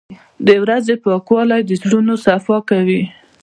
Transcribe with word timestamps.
•د 0.47 0.49
ورځې 0.63 0.93
پاکوالی 1.03 1.61
د 1.65 1.71
زړونو 1.81 2.13
صفا 2.25 2.57
کوي. 2.69 3.01